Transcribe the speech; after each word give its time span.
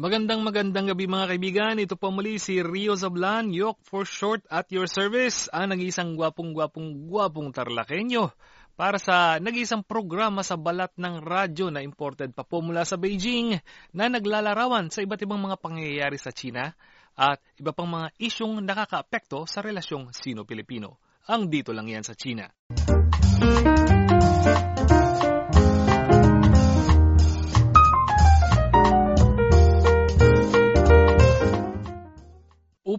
Magandang 0.00 0.40
magandang 0.40 0.88
gabi 0.88 1.04
mga 1.04 1.28
kaibigan. 1.28 1.76
Ito 1.76 1.92
po 1.92 2.08
muli 2.08 2.40
si 2.40 2.56
Rio 2.64 2.96
Zablan, 2.96 3.52
Yok 3.52 3.84
for 3.84 4.08
short 4.08 4.40
at 4.48 4.64
your 4.72 4.88
service, 4.88 5.52
ang 5.52 5.76
nag-isang 5.76 6.16
gwapong-gwapong 6.16 7.04
gwapong 7.04 7.52
tarlakenyo 7.52 8.32
para 8.80 8.96
sa 8.96 9.36
nag-isang 9.36 9.84
programa 9.84 10.40
sa 10.40 10.56
balat 10.56 10.88
ng 10.96 11.20
radyo 11.20 11.68
na 11.68 11.84
imported 11.84 12.32
pa 12.32 12.48
po 12.48 12.64
mula 12.64 12.88
sa 12.88 12.96
Beijing 12.96 13.60
na 13.92 14.08
naglalarawan 14.08 14.88
sa 14.88 15.04
iba't 15.04 15.20
ibang 15.20 15.44
mga 15.44 15.60
pangyayari 15.60 16.16
sa 16.16 16.32
China 16.32 16.72
at 17.12 17.44
iba 17.60 17.76
pang 17.76 17.92
mga 17.92 18.16
isyong 18.16 18.56
nakakaapekto 18.64 19.44
sa 19.44 19.60
relasyong 19.60 20.16
Sino-Pilipino. 20.16 20.96
Ang 21.28 21.52
dito 21.52 21.76
lang 21.76 21.92
yan 21.92 22.08
sa 22.08 22.16
China. 22.16 22.48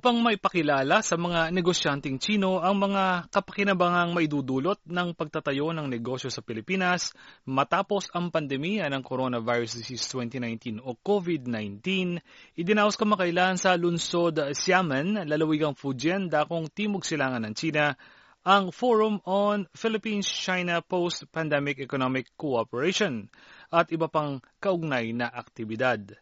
Upang 0.02 0.18
maipakilala 0.18 1.06
sa 1.06 1.14
mga 1.14 1.54
negosyanteng 1.54 2.18
Chino 2.18 2.58
ang 2.58 2.74
mga 2.74 3.30
kapakinabangang 3.30 4.18
maidudulot 4.18 4.82
ng 4.90 5.14
pagtatayo 5.14 5.78
ng 5.78 5.86
negosyo 5.86 6.34
sa 6.34 6.42
Pilipinas 6.42 7.14
matapos 7.46 8.10
ang 8.10 8.34
pandemya 8.34 8.90
ng 8.90 9.06
Coronavirus 9.06 9.78
Disease 9.78 10.10
2019 10.10 10.82
o 10.82 10.98
COVID-19, 10.98 12.18
idinaos 12.58 12.98
kamakailan 12.98 13.62
sa 13.62 13.78
lungsod 13.78 14.42
Xiamen, 14.42 15.22
lalawigang 15.30 15.78
Fujian, 15.78 16.34
dakong 16.34 16.74
timog 16.74 17.06
silangan 17.06 17.46
ng 17.46 17.54
China, 17.54 17.94
ang 18.42 18.74
Forum 18.74 19.22
on 19.30 19.70
Philippines-China 19.78 20.82
Post-Pandemic 20.82 21.78
Economic 21.78 22.34
Cooperation 22.42 23.30
at 23.70 23.94
iba 23.94 24.10
pang 24.10 24.42
kaugnay 24.58 25.14
na 25.14 25.30
aktibidad. 25.30 26.18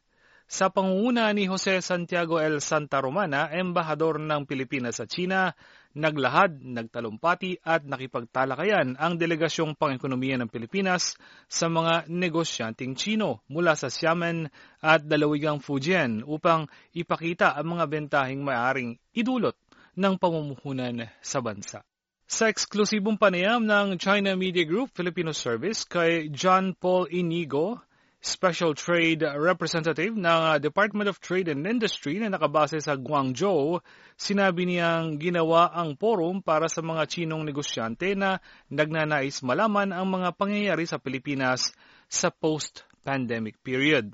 Sa 0.49 0.73
pangunguna 0.73 1.29
ni 1.29 1.45
Jose 1.45 1.77
Santiago 1.77 2.41
L. 2.41 2.57
Santa 2.57 2.97
Romana, 2.97 3.53
embahador 3.53 4.17
ng 4.17 4.49
Pilipinas 4.49 4.97
sa 4.97 5.05
China, 5.05 5.53
naglahad, 5.93 6.65
nagtalumpati 6.65 7.61
at 7.61 7.85
nakipagtalakayan 7.85 8.97
ang 8.97 9.21
delegasyong 9.21 9.77
pang-ekonomiya 9.77 10.41
ng 10.41 10.49
Pilipinas 10.49 11.13
sa 11.45 11.69
mga 11.69 12.09
negosyanteng 12.09 12.97
Chino 12.97 13.45
mula 13.45 13.77
sa 13.77 13.93
Xiamen 13.93 14.49
at 14.81 15.05
dalawigang 15.05 15.61
Fujian 15.61 16.25
upang 16.25 16.65
ipakita 16.97 17.53
ang 17.53 17.77
mga 17.77 17.85
bentahing 17.85 18.41
maaring 18.41 18.97
idulot 19.13 19.53
ng 20.01 20.17
pamumuhunan 20.17 21.13
sa 21.21 21.45
bansa. 21.45 21.85
Sa 22.25 22.49
eksklusibong 22.49 23.21
panayam 23.21 23.69
ng 23.69 24.01
China 24.01 24.33
Media 24.33 24.65
Group 24.65 24.97
Filipino 24.97 25.29
Service 25.29 25.85
kay 25.85 26.33
John 26.33 26.73
Paul 26.73 27.05
Inigo, 27.13 27.85
Special 28.19 28.75
Trade 28.75 29.23
Representative 29.23 30.11
ng 30.11 30.59
Department 30.59 31.07
of 31.07 31.23
Trade 31.23 31.55
and 31.55 31.63
Industry 31.63 32.19
na 32.19 32.27
nakabase 32.27 32.75
sa 32.83 32.99
Guangzhou, 32.99 33.79
sinabi 34.19 34.67
niyang 34.67 35.15
ginawa 35.15 35.71
ang 35.71 35.95
forum 35.95 36.43
para 36.43 36.67
sa 36.67 36.83
mga 36.83 37.07
Chinong 37.07 37.47
negosyante 37.47 38.19
na 38.19 38.43
nagnanais 38.67 39.39
malaman 39.39 39.95
ang 39.95 40.11
mga 40.11 40.35
pangyayari 40.35 40.83
sa 40.83 40.99
Pilipinas 40.99 41.71
sa 42.11 42.27
post-pandemic 42.27 43.55
period. 43.63 44.11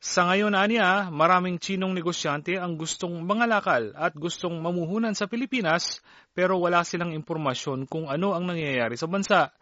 Sa 0.00 0.32
ngayon, 0.32 0.56
aniya, 0.56 1.12
maraming 1.12 1.60
Chinong 1.60 1.92
negosyante 1.92 2.56
ang 2.56 2.80
gustong 2.80 3.20
mangalakal 3.20 3.92
at 4.00 4.16
gustong 4.16 4.64
mamuhunan 4.64 5.12
sa 5.12 5.28
Pilipinas 5.28 6.00
pero 6.32 6.56
wala 6.56 6.88
silang 6.88 7.12
impormasyon 7.12 7.84
kung 7.84 8.08
ano 8.08 8.32
ang 8.32 8.48
nangyayari 8.48 8.96
sa 8.96 9.12
bansa. 9.12 9.52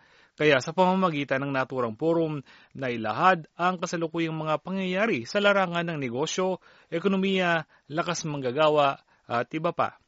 Kaya 0.41 0.57
sa 0.65 0.73
pamamagitan 0.73 1.45
ng 1.45 1.53
naturang 1.53 2.01
forum, 2.01 2.41
nailahad 2.73 3.45
ang 3.61 3.77
kasalukuyang 3.77 4.33
mga 4.33 4.65
pangyayari 4.65 5.29
sa 5.29 5.37
larangan 5.37 5.85
ng 5.85 6.01
negosyo, 6.01 6.65
ekonomiya, 6.89 7.69
lakas 7.93 8.25
manggagawa 8.25 9.05
at 9.29 9.53
iba 9.53 9.77
pa. 9.77 10.01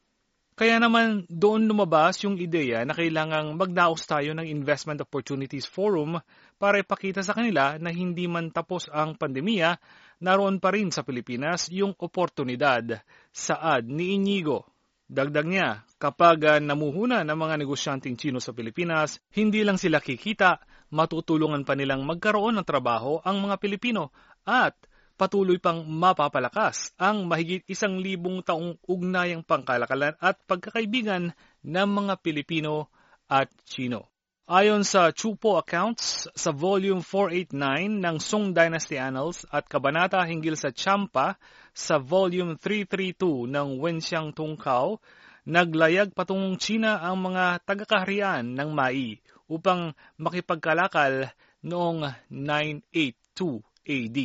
Kaya 0.57 0.81
naman 0.81 1.29
doon 1.29 1.69
lumabas 1.69 2.17
yung 2.25 2.41
ideya 2.41 2.81
na 2.81 2.97
kailangang 2.97 3.53
magdaos 3.53 4.09
tayo 4.09 4.33
ng 4.33 4.49
Investment 4.49 5.05
Opportunities 5.05 5.69
Forum 5.69 6.17
para 6.57 6.81
ipakita 6.81 7.21
sa 7.21 7.37
kanila 7.37 7.77
na 7.77 7.93
hindi 7.93 8.25
man 8.25 8.49
tapos 8.49 8.89
ang 8.89 9.13
pandemya, 9.13 9.77
naroon 10.25 10.57
pa 10.57 10.73
rin 10.73 10.89
sa 10.89 11.05
Pilipinas 11.05 11.69
yung 11.69 11.93
oportunidad, 12.01 13.05
saad 13.29 13.85
ni 13.85 14.17
Inigo. 14.17 14.72
Dagdag 15.13 15.45
niya, 15.45 15.85
kapag 16.01 16.41
uh, 16.41 16.57
namuhuna 16.57 17.21
ng 17.21 17.37
mga 17.37 17.61
negosyanteng 17.61 18.17
Chino 18.17 18.41
sa 18.41 18.49
Pilipinas, 18.49 19.21
hindi 19.37 19.61
lang 19.61 19.77
sila 19.77 20.01
kikita, 20.01 20.57
matutulungan 20.89 21.69
pa 21.69 21.77
nilang 21.77 22.01
magkaroon 22.01 22.57
ng 22.57 22.65
trabaho 22.65 23.21
ang 23.21 23.37
mga 23.45 23.61
Pilipino 23.61 24.09
at 24.41 24.73
patuloy 25.13 25.61
pang 25.61 25.85
mapapalakas 25.85 26.97
ang 26.97 27.29
mahigit 27.29 27.61
isang 27.69 28.01
libong 28.01 28.41
taong 28.41 28.81
ugnayang 28.89 29.45
pangkalakalan 29.45 30.17
at 30.17 30.41
pagkakaibigan 30.49 31.37
ng 31.61 31.89
mga 31.93 32.17
Pilipino 32.17 32.89
at 33.29 33.53
Chino. 33.69 34.09
Ayon 34.49 34.81
sa 34.81 35.13
Chupo 35.13 35.61
Accounts 35.61 36.25
sa 36.33 36.49
Volume 36.49 37.05
489 37.05 38.01
ng 38.01 38.17
Song 38.17 38.49
Dynasty 38.49 38.97
Annals 38.97 39.45
at 39.53 39.69
kabanata 39.69 40.25
hinggil 40.25 40.57
sa 40.57 40.73
Champa 40.73 41.37
sa 41.73 41.97
Volume 41.97 42.55
332 42.61 43.49
ng 43.49 43.81
Wenxiang 43.81 44.29
Tungkao, 44.29 45.01
naglayag 45.49 46.13
patungong 46.13 46.61
China 46.61 47.01
ang 47.01 47.19
mga 47.25 47.65
tagakaharian 47.65 48.45
ng 48.45 48.69
Mai 48.71 49.17
upang 49.49 49.97
makipagkalakal 50.21 51.33
noong 51.65 52.13
982 52.29 53.65
AD. 53.83 54.17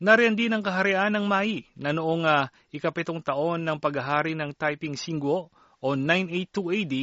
Nariyan 0.00 0.36
din 0.36 0.52
ang 0.56 0.64
kaharian 0.64 1.12
ng 1.12 1.28
Mai 1.28 1.68
na 1.76 1.92
noong 1.92 2.24
uh, 2.24 2.48
ikapitong 2.72 3.20
taon 3.20 3.68
ng 3.68 3.76
paghahari 3.76 4.32
ng 4.32 4.56
Taiping 4.56 4.96
Xinguo 4.96 5.52
o 5.80 5.88
982 5.92 6.72
AD 6.72 6.94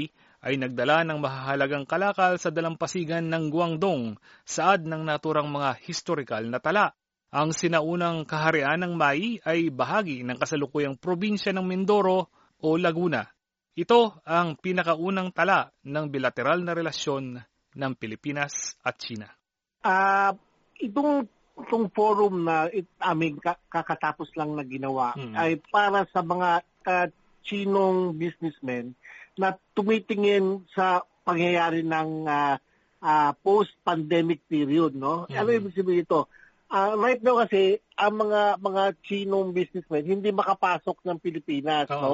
ay 0.50 0.54
nagdala 0.58 1.06
ng 1.06 1.22
mahahalagang 1.22 1.86
kalakal 1.86 2.42
sa 2.42 2.50
dalampasigan 2.50 3.26
ng 3.30 3.54
Guangdong 3.54 4.18
saad 4.42 4.82
ng 4.86 5.06
naturang 5.06 5.50
mga 5.50 5.78
historikal 5.86 6.42
na 6.50 6.58
tala. 6.58 6.97
Ang 7.28 7.52
sinaunang 7.52 8.24
kaharian 8.24 8.80
ng 8.88 8.96
Mai 8.96 9.44
ay 9.44 9.68
bahagi 9.68 10.24
ng 10.24 10.40
kasalukuyang 10.40 10.96
probinsya 10.96 11.52
ng 11.52 11.68
Mindoro 11.68 12.32
o 12.64 12.80
Laguna. 12.80 13.28
Ito 13.76 14.24
ang 14.24 14.56
pinakaunang 14.56 15.36
tala 15.36 15.68
ng 15.84 16.08
bilateral 16.08 16.64
na 16.64 16.72
relasyon 16.72 17.36
ng 17.78 17.92
Pilipinas 18.00 18.80
at 18.80 18.96
China. 19.04 19.28
Uh, 19.84 20.32
itong, 20.80 21.28
itong 21.68 21.92
forum 21.92 22.48
na 22.48 22.72
it, 22.72 22.88
aming 23.04 23.44
kakatapos 23.44 24.32
lang 24.40 24.56
na 24.56 24.64
ginawa 24.64 25.12
hmm. 25.14 25.36
ay 25.36 25.60
para 25.68 26.08
sa 26.10 26.24
mga 26.24 26.64
uh, 26.64 27.08
Chinong 27.44 28.16
businessmen 28.16 28.96
na 29.36 29.56
tumitingin 29.76 30.64
sa 30.72 31.04
pangyayari 31.28 31.84
ng 31.84 32.24
uh, 32.24 32.56
uh, 33.04 33.32
post-pandemic 33.44 34.48
period. 34.48 34.96
No? 34.96 35.28
Hmm. 35.28 35.44
Ano 35.44 35.52
ibig 35.52 35.76
sabihin 35.76 36.08
ito? 36.08 36.32
Uh, 36.72 36.94
right 37.00 37.22
now 37.24 37.40
kasi 37.44 37.80
ang 37.98 38.14
mga 38.22 38.62
mga 38.62 38.84
Chinong 39.04 39.52
businessmen 39.56 40.06
hindi 40.06 40.30
makapasok 40.32 41.04
ng 41.04 41.18
Pilipinas, 41.20 41.88
Oo. 41.92 42.02
no? 42.02 42.12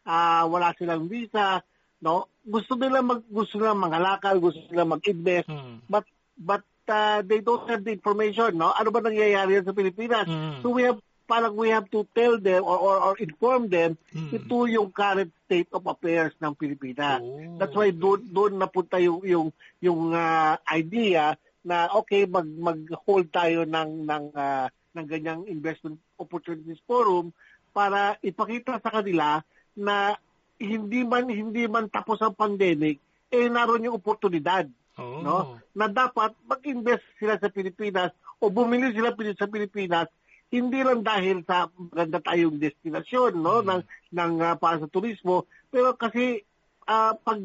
Uh, 0.00 0.44
wala 0.48 0.72
silang 0.74 1.06
visa, 1.06 1.60
no? 2.00 2.32
Gusto 2.40 2.74
nila 2.76 3.04
mag 3.04 3.20
gusto 3.28 3.60
nila 3.60 3.76
mangalakal, 3.76 4.40
gusto 4.40 4.60
nila 4.72 4.88
mag-invest, 4.88 5.48
hmm. 5.48 5.84
but 5.86 6.08
but 6.40 6.64
uh, 6.88 7.20
they 7.22 7.44
don't 7.44 7.68
have 7.68 7.84
the 7.84 7.92
information, 7.92 8.56
no? 8.56 8.72
Ano 8.72 8.88
ba 8.88 9.04
nangyayari 9.04 9.60
sa 9.60 9.76
Pilipinas? 9.76 10.26
Hmm. 10.26 10.64
So 10.64 10.72
we 10.72 10.88
have 10.88 10.98
parang 11.30 11.54
we 11.54 11.70
have 11.70 11.86
to 11.94 12.02
tell 12.10 12.42
them 12.42 12.66
or 12.66 12.74
or, 12.74 12.96
or 12.98 13.14
inform 13.22 13.70
them 13.70 13.94
hmm. 14.10 14.34
ito 14.34 14.66
yung 14.66 14.90
current 14.90 15.30
state 15.46 15.70
of 15.70 15.86
affairs 15.86 16.34
ng 16.42 16.58
Pilipinas. 16.58 17.22
Oh. 17.22 17.60
That's 17.60 17.76
why 17.76 17.94
doon 17.94 18.26
doon 18.34 18.58
napunta 18.58 18.98
yung 18.98 19.22
yung 19.22 19.46
yung 19.78 20.10
uh, 20.10 20.58
idea 20.66 21.38
na 21.60 21.92
okay 21.92 22.24
mag 22.24 22.48
mag-hold 22.48 23.28
tayo 23.28 23.68
ng 23.68 24.08
ng 24.08 24.24
uh, 24.32 24.66
ng 24.96 25.06
ganyang 25.06 25.42
investment 25.46 26.00
opportunities 26.16 26.80
forum 26.88 27.30
para 27.70 28.16
ipakita 28.24 28.80
sa 28.82 28.90
kanila 28.90 29.44
na 29.76 30.16
hindi 30.60 31.04
man 31.04 31.28
hindi 31.28 31.68
man 31.68 31.92
tapos 31.92 32.18
ang 32.24 32.34
pandemic 32.34 32.98
eh 33.30 33.46
naroon 33.46 33.86
yung 33.86 33.98
oportunidad 34.00 34.66
oh. 34.98 35.20
no 35.22 35.60
na 35.76 35.86
dapat 35.86 36.34
mag-invest 36.48 37.04
sila 37.20 37.38
sa 37.38 37.52
Pilipinas 37.52 38.10
o 38.40 38.48
bumili 38.48 38.90
sila 38.96 39.14
sa 39.36 39.46
Pilipinas 39.48 40.08
hindi 40.50 40.82
lang 40.82 41.06
dahil 41.06 41.46
sa 41.46 41.70
maganda 41.70 42.18
tayong 42.18 42.58
destinasyon 42.58 43.38
no 43.38 43.62
mm. 43.62 43.66
ng 43.68 43.82
ng 44.16 44.32
uh, 44.42 44.56
para 44.58 44.82
sa 44.82 44.90
turismo 44.90 45.46
pero 45.70 45.94
kasi 45.94 46.42
uh, 46.88 47.14
pag 47.20 47.38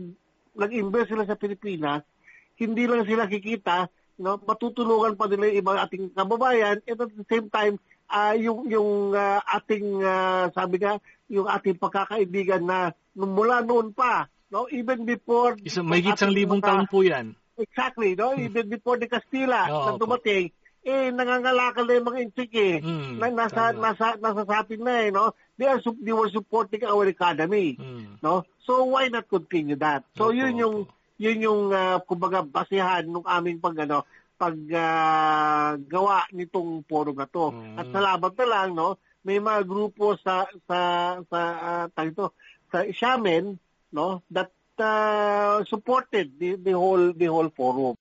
nag-invest 0.55 1.13
sila 1.13 1.27
sa 1.27 1.37
Pilipinas 1.37 2.01
hindi 2.55 2.87
lang 2.87 3.03
sila 3.03 3.27
kikita 3.27 3.91
no, 4.19 4.39
matutulungan 4.41 5.19
pa 5.19 5.25
nila 5.27 5.51
yung 5.51 5.59
ibang 5.61 5.79
ating 5.79 6.05
kababayan 6.15 6.79
and 6.87 6.97
at 6.99 7.11
the 7.11 7.27
same 7.27 7.47
time 7.51 7.75
uh, 8.11 8.33
yung 8.37 8.67
yung 8.71 9.11
uh, 9.11 9.39
ating 9.55 9.99
uh, 10.03 10.47
sabi 10.55 10.79
nga 10.79 10.99
yung 11.27 11.47
ating 11.49 11.75
pagkakaibigan 11.79 12.63
na 12.63 12.93
mula 13.15 13.65
noon 13.65 13.91
pa 13.91 14.29
no 14.51 14.69
even 14.71 15.03
before 15.03 15.57
Isa, 15.63 15.83
may 15.83 16.03
isang 16.03 16.31
libong 16.31 16.63
taon 16.63 16.87
po 16.87 17.03
yan 17.03 17.35
exactly 17.59 18.15
no 18.15 18.35
hmm. 18.35 18.45
even 18.45 18.65
before 18.71 18.95
the 18.95 19.09
Castilla 19.09 19.67
oh, 19.67 19.85
na 19.85 19.91
dumating 19.99 20.51
eh 20.85 21.09
nangangalakal 21.09 21.81
na 21.89 21.97
yung 21.97 22.07
mga 22.13 22.21
insik 22.29 22.53
eh. 22.53 22.77
Mm, 22.77 23.17
na, 23.17 23.27
nasa, 23.33 23.73
tama. 23.73 23.89
nasa, 23.89 24.21
nasa 24.21 24.41
sa 24.45 24.55
atin 24.61 24.85
na 24.85 24.93
eh, 25.01 25.09
no? 25.09 25.33
They, 25.57 25.65
are, 25.65 25.81
they 25.81 26.13
were 26.13 26.29
supporting 26.29 26.85
our 26.85 27.09
economy, 27.09 27.73
mm. 27.73 28.21
no? 28.21 28.45
So 28.69 28.85
why 28.93 29.09
not 29.09 29.25
continue 29.25 29.81
that? 29.81 30.05
So 30.13 30.29
opo, 30.29 30.37
yun 30.37 30.61
yung. 30.61 30.77
Yun 31.15 31.39
yung, 31.39 31.63
uh, 31.71 31.97
kumbaga, 32.03 32.43
basihan 32.43 33.03
ng 33.07 33.23
aming 33.23 33.59
pag, 33.63 33.75
ano, 33.87 34.03
pag 34.35 34.55
uh, 34.55 35.79
gawa 35.79 36.27
nitong 36.35 36.83
forum 36.87 37.15
na 37.15 37.27
to. 37.27 37.55
Mm. 37.55 37.75
At 37.79 37.87
salamat 37.91 38.31
na 38.35 38.47
lang, 38.47 38.69
no? 38.75 38.99
May 39.23 39.39
mga 39.39 39.63
grupo 39.65 40.19
sa, 40.19 40.45
sa, 40.67 40.79
sa, 41.31 41.39
uh, 41.39 41.85
tayo 41.95 42.35
sa 42.69 42.83
Xiamen, 42.83 43.55
no? 43.95 44.21
That 44.27 44.51
uh, 44.77 45.63
supported 45.65 46.35
the, 46.35 46.59
the 46.59 46.75
whole, 46.75 47.15
the 47.15 47.27
whole 47.31 47.49
forum. 47.49 47.95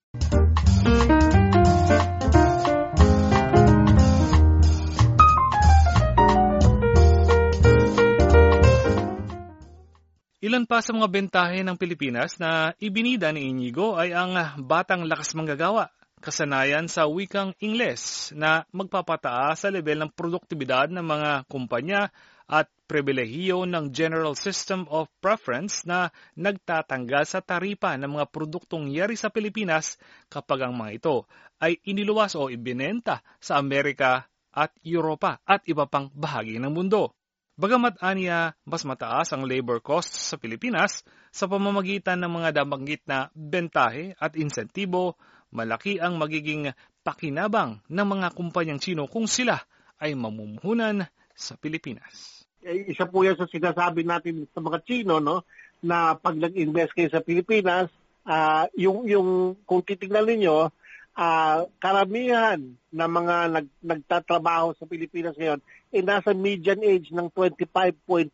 Ilan 10.44 10.68
pa 10.68 10.84
sa 10.84 10.92
mga 10.92 11.08
bentahe 11.08 11.64
ng 11.64 11.80
Pilipinas 11.80 12.36
na 12.36 12.76
ibinida 12.76 13.32
ni 13.32 13.48
Inigo 13.48 13.96
ay 13.96 14.12
ang 14.12 14.36
batang 14.60 15.08
lakas 15.08 15.32
manggagawa, 15.32 15.88
kasanayan 16.20 16.84
sa 16.84 17.08
wikang 17.08 17.56
Ingles 17.64 18.28
na 18.36 18.68
magpapataas 18.68 19.64
sa 19.64 19.72
level 19.72 20.04
ng 20.04 20.12
produktibidad 20.12 20.92
ng 20.92 21.00
mga 21.00 21.30
kumpanya 21.48 22.12
at 22.44 22.68
pribilehiyo 22.84 23.64
ng 23.64 23.88
General 23.88 24.36
System 24.36 24.84
of 24.92 25.08
Preference 25.24 25.88
na 25.88 26.12
nagtatanggal 26.36 27.24
sa 27.24 27.40
taripa 27.40 27.96
ng 27.96 28.20
mga 28.20 28.28
produktong 28.28 28.92
yari 28.92 29.16
sa 29.16 29.32
Pilipinas 29.32 29.96
kapag 30.28 30.68
ang 30.68 30.76
mga 30.76 30.92
ito 30.92 31.24
ay 31.56 31.80
iniluwas 31.88 32.36
o 32.36 32.52
ibinenta 32.52 33.24
sa 33.40 33.56
Amerika 33.56 34.28
at 34.52 34.76
Europa 34.84 35.40
at 35.48 35.64
iba 35.64 35.88
pang 35.88 36.12
bahagi 36.12 36.60
ng 36.60 36.68
mundo. 36.68 37.16
Bagamat 37.54 38.02
aniya 38.02 38.58
mas 38.66 38.82
mataas 38.82 39.30
ang 39.30 39.46
labor 39.46 39.78
costs 39.78 40.34
sa 40.34 40.34
Pilipinas 40.34 41.06
sa 41.30 41.46
pamamagitan 41.46 42.18
ng 42.18 42.42
mga 42.42 42.50
dabanggit 42.50 43.06
na 43.06 43.30
bentahe 43.30 44.18
at 44.18 44.34
insentibo, 44.34 45.14
malaki 45.54 46.02
ang 46.02 46.18
magiging 46.18 46.74
pakinabang 47.06 47.78
ng 47.86 48.06
mga 48.10 48.34
kumpanyang 48.34 48.82
Chino 48.82 49.06
kung 49.06 49.30
sila 49.30 49.62
ay 50.02 50.18
mamumuhunan 50.18 51.06
sa 51.30 51.54
Pilipinas. 51.54 52.42
Eh, 52.66 52.90
isa 52.90 53.06
po 53.06 53.22
yan 53.22 53.38
sa 53.38 53.46
sinasabi 53.46 54.02
natin 54.02 54.50
sa 54.50 54.58
mga 54.58 54.82
Chino 54.82 55.22
no 55.22 55.46
na 55.78 56.18
pag 56.18 56.34
nag-invest 56.34 56.90
kayo 56.90 57.06
sa 57.06 57.22
Pilipinas, 57.22 57.86
uh, 58.26 58.66
yung 58.74 59.06
yung 59.06 59.54
kung 59.62 59.86
titingnan 59.86 60.26
niyo 60.26 60.74
uh, 61.16 61.66
karamihan 61.78 62.58
ng 62.94 63.10
mga 63.10 63.34
nag, 63.50 63.66
nagtatrabaho 63.82 64.74
sa 64.78 64.86
Pilipinas 64.86 65.34
ngayon 65.38 65.62
eh 65.94 66.02
nasa 66.02 66.34
median 66.34 66.82
age 66.82 67.14
ng 67.14 67.30
25.4 67.30 68.30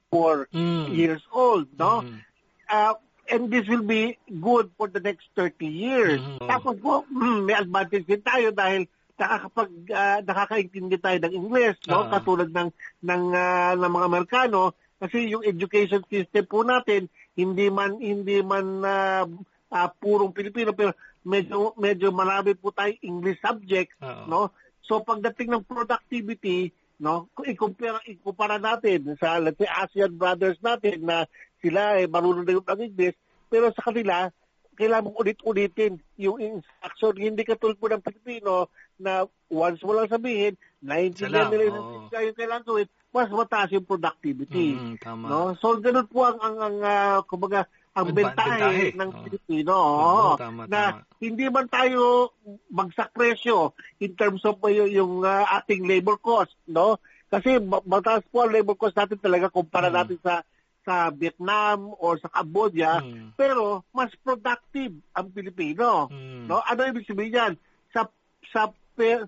mm. 0.48 0.84
years 0.96 1.20
old, 1.28 1.68
no? 1.76 2.00
Mm. 2.00 2.16
Uh, 2.64 2.94
and 3.28 3.52
this 3.52 3.68
will 3.68 3.84
be 3.84 4.16
good 4.32 4.72
for 4.80 4.88
the 4.88 4.98
next 4.98 5.28
30 5.36 5.68
years. 5.68 6.20
Mm. 6.24 6.48
Tapos 6.48 6.80
po, 6.80 7.04
mm, 7.04 7.44
may 7.44 7.56
advantage 7.60 8.08
din 8.08 8.24
tayo 8.24 8.48
dahil 8.48 8.88
nakakapag 9.20 9.70
uh, 9.92 10.18
nakakaintindi 10.24 10.96
tayo 10.96 11.18
ng 11.20 11.32
English, 11.36 11.76
no? 11.84 12.08
Uh. 12.08 12.16
Katulad 12.16 12.48
ng 12.48 12.72
ng 13.04 13.22
uh, 13.36 13.72
ng 13.76 13.92
mga 13.92 14.06
Amerikano 14.08 14.72
kasi 14.96 15.28
yung 15.28 15.44
education 15.44 16.00
system 16.08 16.44
po 16.48 16.64
natin 16.64 17.12
hindi 17.36 17.68
man 17.68 18.00
hindi 18.00 18.40
man 18.40 18.80
uh, 18.80 19.24
uh, 19.70 19.88
purong 19.96 20.34
Pilipino 20.34 20.74
pero 20.74 20.92
medyo 21.22 21.72
medyo 21.78 22.10
marami 22.10 22.58
po 22.58 22.74
tayo 22.74 22.92
English 23.00 23.40
subjects, 23.40 23.96
Uh-oh. 24.02 24.26
no? 24.26 24.40
So 24.84 25.00
pagdating 25.06 25.54
ng 25.54 25.64
productivity, 25.64 26.74
no? 26.98 27.30
Kung 27.32 27.46
ikumpara, 27.46 28.02
ikumpara 28.04 28.58
natin 28.58 29.16
sa 29.16 29.38
let's 29.38 29.56
say 29.56 29.70
ASEAN 29.70 30.18
brothers 30.18 30.58
natin 30.60 31.06
na 31.06 31.24
sila 31.60 32.00
ay 32.00 32.04
eh, 32.04 32.10
marunong 32.10 32.44
na 32.44 32.56
yung 32.56 32.66
English, 32.66 33.16
pero 33.52 33.70
sa 33.72 33.84
kanila 33.84 34.32
kailangan 34.80 35.12
mong 35.12 35.20
ulit-ulitin 35.20 36.00
yung 36.16 36.40
instruction. 36.40 37.12
Hindi 37.20 37.44
katulad 37.44 37.76
po 37.76 37.92
ng 37.92 38.00
Pilipino 38.00 38.72
na 38.96 39.28
once 39.52 39.84
mo 39.84 39.92
lang 39.92 40.08
sabihin, 40.08 40.56
naintindihan 40.80 41.52
nila 41.52 41.68
yung 41.68 42.08
yung 42.08 42.36
kailangan 42.36 42.64
gawin, 42.64 42.88
mas 43.12 43.28
mataas 43.28 43.68
yung 43.76 43.84
productivity. 43.84 44.80
Mm, 44.80 44.96
tama. 44.96 45.28
No? 45.28 45.52
So, 45.60 45.76
ganun 45.84 46.08
po 46.08 46.24
ang, 46.24 46.40
ang, 46.40 46.56
ang 46.56 46.76
uh, 46.80 47.18
kumbaga, 47.28 47.68
ang 47.90 48.06
bentahe, 48.14 48.94
ng 48.94 49.10
oh. 49.10 49.22
Pilipino. 49.26 49.74
Oh, 49.74 50.34
tama, 50.38 50.70
na 50.70 51.02
tama. 51.02 51.18
hindi 51.18 51.46
man 51.50 51.66
tayo 51.66 52.30
bagsak 52.70 53.10
presyo 53.10 53.74
in 53.98 54.14
terms 54.14 54.46
of 54.46 54.62
uh, 54.62 54.70
yung 54.70 55.26
uh, 55.26 55.44
ating 55.58 55.84
labor 55.90 56.14
cost, 56.22 56.54
no? 56.70 57.02
Kasi 57.30 57.62
mataas 57.62 58.26
po 58.30 58.46
ang 58.46 58.54
labor 58.54 58.74
cost 58.78 58.98
natin 58.98 59.18
talaga 59.18 59.50
kumpara 59.50 59.90
hmm. 59.90 59.96
natin 59.96 60.18
sa 60.22 60.34
sa 60.80 61.12
Vietnam 61.12 61.92
or 62.00 62.18
sa 62.18 62.32
Cambodia, 62.32 62.98
hmm. 62.98 63.38
pero 63.38 63.86
mas 63.94 64.10
productive 64.22 64.96
ang 65.14 65.30
Pilipino. 65.30 66.10
Hmm. 66.10 66.50
No? 66.50 66.62
Ano 66.62 66.86
ibig 66.86 67.06
sabihin 67.06 67.38
yan? 67.38 67.52
Sa 67.94 68.10
sa 68.50 68.70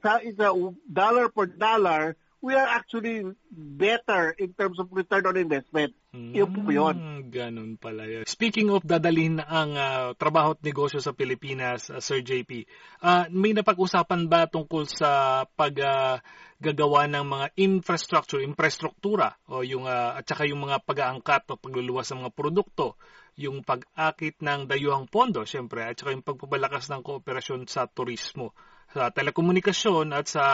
sa, 0.02 0.18
sa 0.20 0.44
dollar 0.86 1.30
per 1.30 1.48
dollar, 1.54 2.18
we 2.42 2.58
are 2.58 2.66
actually 2.66 3.22
better 3.54 4.34
in 4.34 4.50
terms 4.58 4.82
of 4.82 4.90
return 4.90 5.24
on 5.30 5.38
investment. 5.38 5.94
Hmm, 6.10 6.34
yun 6.34 6.50
po 6.50 6.66
yun. 6.68 7.30
Ganun 7.30 7.78
pala 7.78 8.04
yun. 8.04 8.26
Speaking 8.26 8.74
of 8.74 8.82
dadalhin 8.82 9.38
ang 9.38 9.78
uh, 9.78 10.10
trabaho 10.18 10.58
at 10.58 10.60
negosyo 10.60 10.98
sa 10.98 11.14
Pilipinas, 11.14 11.88
uh, 11.88 12.02
Sir 12.02 12.20
JP, 12.20 12.66
uh, 13.00 13.30
may 13.30 13.54
napag-usapan 13.54 14.26
ba 14.26 14.50
tungkol 14.50 14.90
sa 14.90 15.42
paggagawa 15.54 17.06
uh, 17.06 17.12
ng 17.14 17.24
mga 17.24 17.46
infrastructure, 17.62 18.42
infrastruktura 18.42 19.38
o 19.46 19.62
yung 19.62 19.86
uh, 19.86 20.18
at 20.18 20.26
saka 20.26 20.44
yung 20.44 20.66
mga 20.66 20.82
pag-aangkat 20.82 21.46
o 21.54 21.56
pagluluwas 21.56 22.10
ng 22.10 22.26
mga 22.26 22.34
produkto, 22.34 22.98
yung 23.37 23.64
pag-akit 23.64 24.40
ng 24.44 24.69
dayuhang 24.69 25.08
pondo, 25.08 25.49
syempre, 25.49 25.84
at 25.84 25.96
saka 25.96 26.12
yung 26.12 26.26
pagpapalakas 26.26 26.93
ng 26.93 27.00
kooperasyon 27.00 27.64
sa 27.64 27.88
turismo, 27.88 28.52
sa 28.93 29.08
telekomunikasyon 29.08 30.12
at 30.12 30.26
sa 30.29 30.44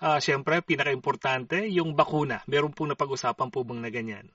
uh, 0.00 0.18
siyempre, 0.20 0.60
pinaka-importante, 0.60 1.64
yung 1.72 1.96
bakuna. 1.96 2.44
Meron 2.48 2.76
pong 2.76 2.92
napag-usapan 2.92 3.48
po 3.48 3.64
bang 3.64 3.80
na 3.80 3.90
ganyan? 3.92 4.26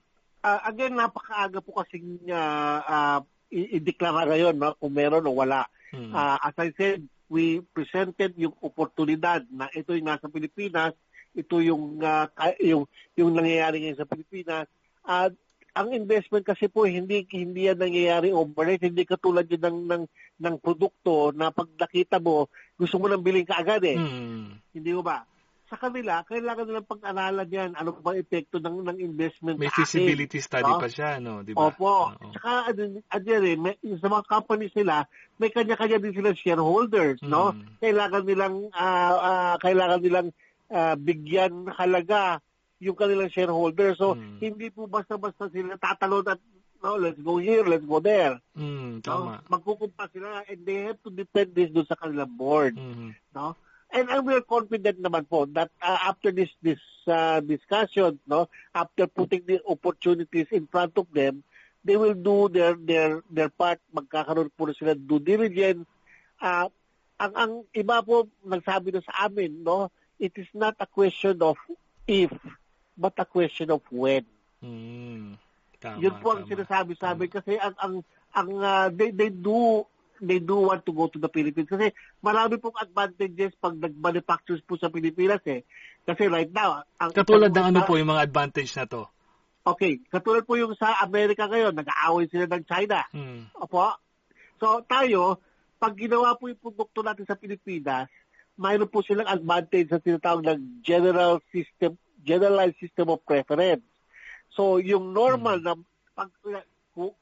Uh, 0.46 0.62
again, 0.70 0.94
napakaaga 0.94 1.62
po 1.62 1.82
kasi 1.82 2.02
uh, 2.30 2.80
uh, 2.86 3.20
i-deklara 3.50 4.30
ngayon 4.30 4.56
no, 4.58 4.78
kung 4.78 4.94
meron 4.94 5.26
o 5.26 5.34
wala. 5.34 5.66
Hmm. 5.90 6.14
Uh, 6.14 6.38
as 6.42 6.56
I 6.58 6.70
said, 6.78 7.02
we 7.30 7.66
presented 7.74 8.38
yung 8.38 8.54
oportunidad 8.62 9.46
na 9.50 9.66
ito 9.74 9.98
yung 9.98 10.06
nasa 10.06 10.30
Pilipinas, 10.30 10.94
ito 11.34 11.58
yung 11.60 11.98
uh, 12.00 12.30
yung 12.62 12.86
yung 13.18 13.34
nangyayari 13.34 13.82
ngayon 13.82 14.00
sa 14.00 14.10
Pilipinas. 14.10 14.70
At 15.06 15.34
uh, 15.34 15.45
ang 15.76 15.92
investment 15.92 16.48
kasi 16.48 16.72
po 16.72 16.88
hindi 16.88 17.28
hindi 17.36 17.68
yan 17.68 17.84
nangyayari 17.84 18.32
overnight, 18.32 18.88
hindi 18.88 19.04
katulad 19.04 19.44
din 19.44 19.60
ng 19.60 19.78
ng 19.92 20.04
ng 20.40 20.56
produkto 20.64 21.36
na 21.36 21.52
pag 21.52 21.68
nakita 21.76 22.24
mo, 22.24 22.48
gusto 22.80 22.96
mo 22.96 23.12
nang 23.12 23.22
bilhin 23.22 23.44
kaagad 23.44 23.84
eh. 23.84 24.00
Hmm. 24.00 24.56
Hindi 24.72 24.92
mo 24.96 25.04
ba? 25.04 25.28
sa 25.66 25.82
kanila, 25.82 26.22
kailangan 26.30 26.66
nilang 26.70 26.86
pag-aralan 26.86 27.50
yan. 27.50 27.72
Ano 27.74 27.98
ba 27.98 28.14
epekto 28.14 28.62
ng, 28.62 28.86
ng 28.86 28.98
investment 29.02 29.58
May 29.58 29.74
feasibility 29.74 30.38
akin, 30.38 30.46
study 30.46 30.72
no? 30.72 30.78
pa 30.78 30.88
siya, 30.90 31.18
no? 31.18 31.42
Di 31.42 31.58
ba? 31.58 31.74
Opo. 31.74 32.14
Oo. 32.14 32.32
Saka, 32.38 32.70
ano 32.70 33.30
rin, 33.42 33.58
may, 33.58 33.76
sa 33.98 34.06
mga 34.06 34.26
companies 34.30 34.74
nila, 34.78 35.10
may 35.42 35.50
kanya-kanya 35.50 35.98
din 35.98 36.14
sila 36.14 36.38
shareholders, 36.38 37.18
mm. 37.26 37.30
no? 37.34 37.58
Kailangan 37.82 38.24
nilang, 38.30 38.70
uh, 38.70 39.16
uh, 39.18 39.56
kailangan 39.58 40.00
nilang 40.06 40.28
uh, 40.70 40.94
bigyan 41.02 41.66
halaga 41.74 42.46
yung 42.80 42.98
kanilang 42.98 43.32
shareholders. 43.32 43.98
So, 43.98 44.16
mm. 44.16 44.42
hindi 44.44 44.72
po 44.72 44.88
basta-basta 44.90 45.48
sila 45.52 45.80
tatalon 45.80 46.28
at 46.28 46.42
no, 46.84 47.02
let's 47.02 47.18
go 47.18 47.42
here, 47.42 47.66
let's 47.66 47.86
go 47.86 47.98
there. 47.98 48.38
Mm, 48.54 49.02
tama. 49.02 49.42
No? 49.42 49.58
Magkukumpa 49.58 50.06
sila 50.14 50.46
and 50.46 50.62
they 50.66 50.86
have 50.86 51.02
to 51.02 51.10
depend 51.10 51.56
this 51.56 51.74
doon 51.74 51.88
sa 51.88 51.98
kanilang 51.98 52.36
board. 52.38 52.78
Mm. 52.78 53.16
No? 53.34 53.58
and 53.96 54.10
and 54.12 54.28
we're 54.28 54.44
confident 54.44 55.00
naman 55.00 55.24
po 55.24 55.48
that 55.56 55.72
uh, 55.80 56.00
after 56.10 56.32
this 56.36 56.52
this 56.60 56.82
uh, 57.08 57.40
discussion 57.40 58.20
no 58.28 58.52
after 58.76 59.08
putting 59.08 59.48
the 59.48 59.64
opportunities 59.64 60.52
in 60.52 60.68
front 60.68 60.92
of 61.00 61.08
them 61.16 61.44
they 61.86 61.96
will 61.96 62.14
do 62.14 62.50
their 62.50 62.76
their 62.76 63.24
their 63.32 63.48
part 63.48 63.80
magkakaroon 63.96 64.52
po 64.52 64.68
sila 64.76 64.98
due 64.98 65.24
diligence 65.24 65.88
uh, 66.44 66.68
ang 67.16 67.34
ang 67.40 67.52
iba 67.72 68.04
po 68.04 68.28
nagsabi 68.44 68.92
na 68.92 69.02
sa 69.06 69.32
amin 69.32 69.64
no 69.64 69.88
it 70.20 70.36
is 70.36 70.50
not 70.52 70.76
a 70.84 70.88
question 70.90 71.40
of 71.40 71.56
if 72.04 72.32
but 72.98 73.16
a 73.20 73.28
question 73.28 73.72
of 73.72 73.84
when 73.92 74.24
mm, 74.64 75.36
tama, 75.80 76.00
yun 76.00 76.16
po 76.24 76.36
ang 76.36 76.48
sinasabi-sabi 76.48 77.28
kasi 77.28 77.60
ang 77.60 77.76
ang 77.80 77.94
ang 78.36 78.50
uh, 78.60 78.88
they 78.92 79.12
they 79.12 79.32
do 79.32 79.84
they 80.24 80.40
do 80.40 80.72
want 80.72 80.84
to 80.88 80.96
go 80.96 81.12
to 81.12 81.20
the 81.20 81.28
Philippines 81.28 81.68
kasi 81.68 81.92
marami 82.24 82.56
pong 82.60 82.76
advantages 82.80 83.52
pag 83.60 83.76
nag-manufactures 83.76 84.64
po 84.64 84.80
sa 84.80 84.88
Pilipinas 84.88 85.44
eh. 85.44 85.68
Kasi 86.08 86.32
right 86.32 86.52
now... 86.52 86.88
Ang 87.04 87.12
katulad 87.12 87.52
ng 87.52 87.76
ano 87.76 87.80
po 87.84 88.00
yung 88.00 88.16
mga 88.16 88.32
advantage 88.32 88.72
na 88.80 88.88
to? 88.88 89.04
Okay, 89.66 90.00
katulad 90.08 90.46
po 90.46 90.56
yung 90.56 90.78
sa 90.78 91.02
Amerika 91.02 91.50
ngayon, 91.50 91.74
nag-aaway 91.74 92.30
sila 92.30 92.46
ng 92.46 92.64
China. 92.70 93.02
Hmm. 93.10 93.50
Opo. 93.58 93.98
So 94.62 94.86
tayo, 94.86 95.42
pag 95.82 95.98
ginawa 95.98 96.38
po 96.38 96.48
yung 96.48 96.62
produkto 96.62 97.02
natin 97.02 97.26
sa 97.28 97.36
Pilipinas, 97.36 98.08
mayroon 98.56 98.88
po 98.88 99.04
silang 99.04 99.28
advantage 99.28 99.92
sa 99.92 100.00
tinatawag 100.00 100.44
na 100.46 100.56
general 100.80 101.44
system, 101.52 102.00
generalized 102.26 102.82
system 102.82 103.14
of 103.14 103.22
preference. 103.24 103.86
So, 104.58 104.82
yung 104.82 105.14
normal 105.14 105.62
hmm. 105.62 105.66
na, 105.66 105.74
pag, 106.18 106.30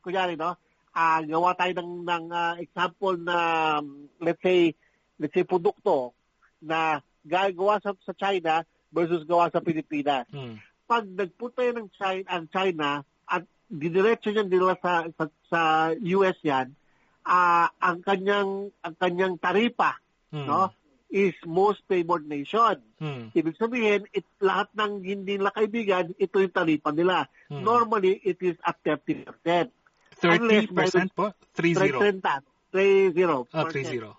kunyari, 0.02 0.40
no, 0.40 0.56
uh, 0.96 1.20
gawa 1.26 1.52
tayo 1.60 1.74
ng, 1.84 2.08
ng 2.08 2.26
uh, 2.32 2.56
example 2.62 3.18
na, 3.20 3.38
um, 3.82 4.08
let's 4.24 4.40
say, 4.40 4.72
let's 5.20 5.34
say, 5.36 5.44
produkto 5.44 6.16
na 6.64 7.04
gagawa 7.26 7.82
sa, 7.84 7.92
sa 8.06 8.14
China 8.16 8.64
versus 8.94 9.26
gawa 9.26 9.50
sa 9.50 9.60
Pilipinas. 9.60 10.30
Hmm. 10.30 10.62
Pag 10.86 11.10
nagpunta 11.10 11.66
yan 11.66 11.84
ng 11.84 11.90
China, 11.92 12.26
ang 12.30 12.46
China 12.54 12.88
at 13.26 13.44
didiretso 13.68 14.30
niyan 14.30 14.50
nila 14.52 14.78
sa, 14.78 15.10
sa, 15.18 15.26
sa 15.50 15.60
US 15.98 16.38
yan, 16.46 16.72
uh, 17.26 17.68
ang 17.82 18.00
kanyang 18.06 18.70
ang 18.86 18.96
kanyang 19.02 19.36
taripa, 19.42 19.98
hmm. 20.30 20.46
no? 20.46 20.70
Is 21.14 21.38
most 21.46 21.86
favored 21.86 22.26
nation. 22.26 22.82
Hmm. 22.98 23.30
Ibig 23.38 23.54
sabihin, 23.62 24.10
it, 24.10 24.26
lahat 24.42 24.74
ng 24.74 25.06
hindi 25.06 25.38
nila 25.38 25.54
kaibigan, 25.54 26.18
ito 26.18 26.42
yung 26.42 26.50
taripa 26.50 26.90
nila. 26.90 27.30
Hmm. 27.54 27.62
Normally, 27.62 28.18
it 28.26 28.42
is 28.42 28.58
at 28.66 28.82
30%. 28.82 29.30
30% 30.18 31.14
po? 31.14 31.30
3-0? 31.54 32.26
3-0. 32.74 33.46
Ah, 33.54 33.70
3-0. 33.70 34.10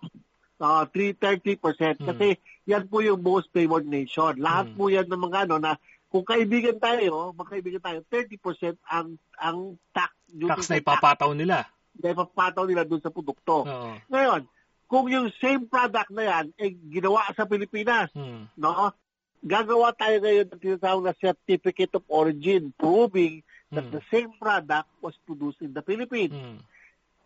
Uh, 0.63 0.87
330%. 0.87 1.99
Hmm. 1.99 2.15
Kasi 2.15 2.39
yan 2.71 2.87
po 2.87 3.03
yung 3.03 3.19
most 3.19 3.51
favored 3.51 3.91
nation. 3.91 4.39
Lahat 4.39 4.71
hmm. 4.71 4.79
po 4.79 4.87
yan 4.87 5.11
ng 5.11 5.19
mga 5.19 5.51
ano 5.51 5.59
na 5.59 5.75
kung 6.15 6.23
kaibigan 6.23 6.79
tayo, 6.79 7.35
magkaibigan 7.35 7.83
tayo, 7.83 8.07
30% 8.07 8.79
ang 8.87 9.19
ang 9.35 9.75
tax. 9.91 10.15
Tax 10.31 10.71
na 10.71 10.79
ipapataw 10.79 11.35
tax, 11.35 11.41
nila. 11.43 11.67
Na 11.99 12.15
ipapataw 12.15 12.71
nila 12.71 12.87
dun 12.87 13.03
sa 13.03 13.11
produkto. 13.11 13.67
Oo. 13.67 13.99
Ngayon, 14.07 14.47
kung 14.95 15.11
yung 15.11 15.35
same 15.43 15.67
product 15.67 16.15
na 16.15 16.23
yan 16.23 16.47
ay 16.55 16.71
eh, 16.71 16.73
ginawa 16.87 17.27
sa 17.35 17.51
Pilipinas, 17.51 18.15
hmm. 18.15 18.55
no? 18.55 18.95
Gagawa 19.43 19.91
tayo 19.91 20.23
ngayon 20.23 20.47
ng 20.55 20.63
tinatawag 20.63 21.03
na 21.11 21.19
certificate 21.19 21.99
of 21.99 22.07
origin 22.07 22.71
proving 22.79 23.43
that 23.75 23.91
hmm. 23.91 23.99
the 23.99 24.03
same 24.07 24.31
product 24.39 24.87
was 25.03 25.19
produced 25.27 25.59
in 25.67 25.75
the 25.75 25.83
Philippines. 25.83 26.31
Hmm. 26.31 26.63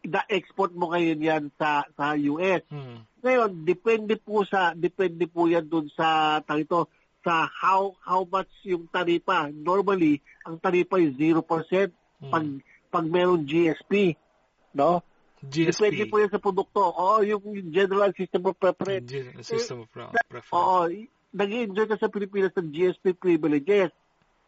Da-export 0.00 0.72
mo 0.72 0.96
ngayon 0.96 1.20
yan 1.20 1.44
sa 1.60 1.84
sa 1.92 2.16
US. 2.16 2.64
Hmm. 2.72 3.04
Ngayon, 3.20 3.68
depende 3.68 4.16
po 4.16 4.48
sa 4.48 4.72
depende 4.72 5.28
po 5.28 5.44
yan 5.44 5.68
dun 5.68 5.92
sa 5.92 6.40
tawito 6.40 6.88
sa 7.20 7.52
how 7.52 7.92
how 8.00 8.24
much 8.24 8.48
yung 8.64 8.88
taripa. 8.88 9.52
Normally, 9.52 10.24
ang 10.48 10.56
taripa 10.56 10.96
is 10.96 11.12
0% 11.20 11.44
hmm. 11.44 12.32
pag 12.32 12.44
pag 12.88 13.04
meron 13.04 13.44
GSP, 13.44 14.16
no? 14.72 15.04
GSP. 15.42 15.70
Depende 15.70 16.04
po 16.10 16.16
yan 16.18 16.32
sa 16.32 16.40
produkto. 16.42 16.80
Oo, 16.82 17.22
yung 17.22 17.42
General 17.70 18.10
System 18.14 18.50
of 18.50 18.56
Preference. 18.58 19.06
G- 19.06 19.34
system 19.42 19.84
of 19.84 19.88
Preference. 19.92 20.50
Oo, 20.54 20.88
nag-enjoy 21.32 21.86
ka 21.86 21.96
sa 22.00 22.08
Pilipinas 22.08 22.52
ng 22.56 22.72
GSP 22.72 23.14
privileges. 23.14 23.92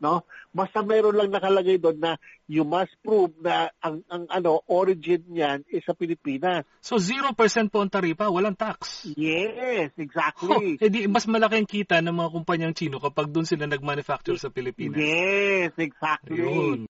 No? 0.01 0.25
Basta 0.51 0.81
meron 0.81 1.13
lang 1.13 1.29
nakalagay 1.29 1.77
doon 1.77 2.01
na 2.01 2.17
you 2.49 2.65
must 2.65 2.97
prove 3.05 3.37
na 3.45 3.69
ang, 3.85 4.01
ang 4.09 4.25
ano 4.33 4.65
origin 4.65 5.21
niyan 5.29 5.69
is 5.69 5.85
sa 5.85 5.93
Pilipinas. 5.93 6.65
So 6.81 6.97
0% 6.97 7.37
po 7.69 7.85
ang 7.85 7.93
taripa, 7.93 8.33
walang 8.33 8.57
tax. 8.57 9.05
Yes, 9.13 9.93
exactly. 10.01 10.81
Oh, 10.81 10.85
edi 10.89 11.05
mas 11.05 11.29
malaki 11.29 11.61
ang 11.61 11.69
kita 11.69 12.01
ng 12.01 12.17
mga 12.17 12.31
kumpanyang 12.33 12.73
Chino 12.73 12.97
kapag 12.97 13.29
doon 13.29 13.45
sila 13.45 13.69
nag-manufacture 13.69 14.41
sa 14.41 14.49
Pilipinas. 14.49 14.97
Yes, 14.97 15.77
exactly. 15.77 16.41
Ayun. 16.41 16.89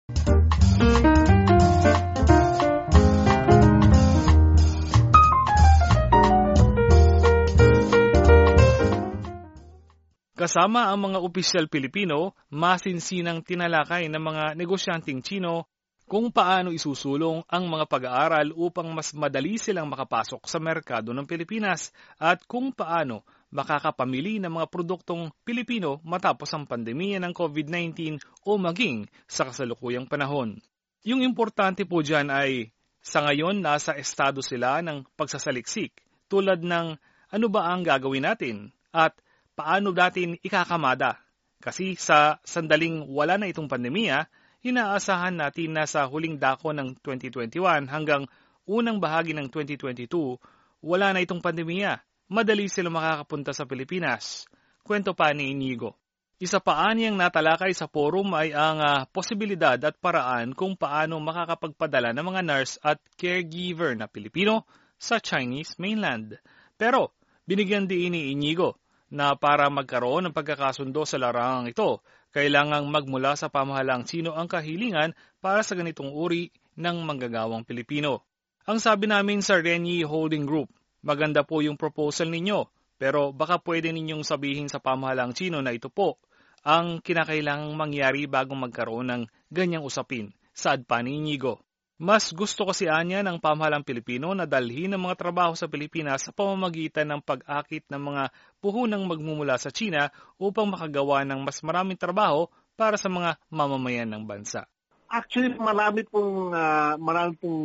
Kasama 10.41 10.89
ang 10.89 11.05
mga 11.05 11.21
opisyal 11.21 11.69
Pilipino, 11.69 12.33
masinsinang 12.49 13.45
tinalakay 13.45 14.09
ng 14.09 14.25
mga 14.25 14.45
negosyanteng 14.57 15.21
Chino 15.21 15.69
kung 16.09 16.33
paano 16.33 16.73
isusulong 16.73 17.45
ang 17.45 17.69
mga 17.69 17.85
pag-aaral 17.85 18.49
upang 18.57 18.89
mas 18.89 19.13
madali 19.13 19.61
silang 19.61 19.93
makapasok 19.93 20.41
sa 20.49 20.57
merkado 20.57 21.13
ng 21.13 21.29
Pilipinas 21.29 21.93
at 22.17 22.41
kung 22.49 22.73
paano 22.73 23.21
makakapamili 23.53 24.41
ng 24.41 24.49
mga 24.49 24.73
produktong 24.73 25.29
Pilipino 25.45 26.01
matapos 26.09 26.49
ang 26.57 26.65
pandemya 26.65 27.21
ng 27.21 27.37
COVID-19 27.37 28.17
o 28.49 28.57
maging 28.57 29.13
sa 29.29 29.45
kasalukuyang 29.45 30.09
panahon. 30.09 30.57
Yung 31.05 31.21
importante 31.21 31.85
po 31.85 32.01
dyan 32.01 32.33
ay 32.33 32.73
sa 33.05 33.29
ngayon 33.29 33.61
nasa 33.61 33.93
estado 33.93 34.41
sila 34.41 34.81
ng 34.81 35.05
pagsasaliksik 35.21 36.01
tulad 36.33 36.65
ng 36.65 36.97
ano 37.29 37.47
ba 37.53 37.69
ang 37.69 37.85
gagawin 37.85 38.25
natin 38.25 38.73
at 38.89 39.13
paano 39.61 39.93
natin 39.93 40.41
ikakamada. 40.41 41.21
Kasi 41.61 41.93
sa 42.01 42.41
sandaling 42.41 43.05
wala 43.13 43.37
na 43.37 43.53
itong 43.53 43.69
pandemya, 43.69 44.25
inaasahan 44.65 45.37
natin 45.37 45.77
na 45.77 45.85
sa 45.85 46.09
huling 46.09 46.41
dako 46.41 46.73
ng 46.73 46.97
2021 47.05 47.85
hanggang 47.93 48.25
unang 48.65 48.97
bahagi 48.97 49.37
ng 49.37 49.53
2022, 49.53 50.41
wala 50.81 51.13
na 51.13 51.21
itong 51.21 51.45
pandemya. 51.45 52.01
Madali 52.33 52.73
sila 52.73 52.89
makakapunta 52.89 53.53
sa 53.53 53.69
Pilipinas. 53.69 54.49
Kwento 54.81 55.13
pa 55.13 55.37
ni 55.37 55.53
Inigo. 55.53 55.93
Isa 56.41 56.57
pa 56.57 56.89
niyang 56.97 57.21
natalakay 57.21 57.77
sa 57.77 57.85
forum 57.85 58.33
ay 58.33 58.57
ang 58.57 58.81
uh, 58.81 59.05
posibilidad 59.13 59.77
at 59.77 60.01
paraan 60.01 60.57
kung 60.57 60.73
paano 60.73 61.21
makakapagpadala 61.21 62.17
ng 62.17 62.25
mga 62.25 62.43
nurse 62.49 62.81
at 62.81 62.97
caregiver 63.21 63.93
na 63.93 64.09
Pilipino 64.09 64.65
sa 64.97 65.21
Chinese 65.21 65.77
mainland. 65.77 66.41
Pero 66.81 67.13
binigyan 67.45 67.85
din 67.85 68.17
ni 68.17 68.33
Inigo 68.33 68.80
na 69.11 69.35
para 69.35 69.67
magkaroon 69.67 70.31
ng 70.31 70.35
pagkakasundo 70.35 71.03
sa 71.03 71.19
larangang 71.19 71.75
ito, 71.75 72.01
kailangang 72.31 72.87
magmula 72.87 73.35
sa 73.35 73.51
pamahalang 73.51 74.07
sino 74.07 74.39
ang 74.39 74.47
kahilingan 74.47 75.19
para 75.43 75.67
sa 75.67 75.75
ganitong 75.75 76.15
uri 76.15 76.55
ng 76.79 76.97
manggagawang 77.03 77.67
Pilipino. 77.67 78.23
Ang 78.71 78.79
sabi 78.79 79.11
namin 79.11 79.43
sa 79.43 79.59
Renyi 79.59 80.07
Holding 80.07 80.47
Group, 80.47 80.71
maganda 81.03 81.43
po 81.43 81.59
yung 81.59 81.75
proposal 81.75 82.31
ninyo, 82.31 82.71
pero 83.01 83.35
baka 83.35 83.59
pwede 83.59 83.91
ninyong 83.91 84.23
sabihin 84.23 84.71
sa 84.71 84.79
pamahalang 84.79 85.35
sino 85.35 85.59
na 85.59 85.75
ito 85.75 85.91
po 85.91 86.23
ang 86.61 87.01
kinakailangang 87.01 87.73
mangyari 87.73 88.29
bago 88.29 88.53
magkaroon 88.53 89.09
ng 89.11 89.23
ganyang 89.49 89.83
usapin, 89.83 90.31
saad 90.53 90.85
pa 90.85 91.01
ni 91.01 91.17
Inigo. 91.17 91.65
Mas 92.01 92.33
gusto 92.33 92.65
kasi 92.65 92.89
anya 92.89 93.21
ng 93.21 93.37
pamahalang 93.37 93.85
Pilipino 93.85 94.33
na 94.33 94.49
dalhin 94.49 94.97
ang 94.97 95.05
mga 95.05 95.21
trabaho 95.21 95.53
sa 95.53 95.69
Pilipinas 95.69 96.25
sa 96.25 96.33
pamamagitan 96.33 97.05
ng 97.05 97.21
pag-akit 97.21 97.85
ng 97.93 98.01
mga 98.01 98.33
puhunang 98.65 99.05
magmumula 99.05 99.61
sa 99.61 99.69
China 99.69 100.09
upang 100.41 100.65
makagawa 100.65 101.29
ng 101.29 101.45
mas 101.45 101.61
maraming 101.61 102.01
trabaho 102.01 102.49
para 102.73 102.97
sa 102.97 103.13
mga 103.13 103.37
mamamayan 103.53 104.09
ng 104.17 104.25
bansa. 104.25 104.65
Actually, 105.13 105.53
marami 105.61 106.09
pong 106.09 106.57
uh, 106.57 106.97
marami 106.97 107.37
pong 107.37 107.61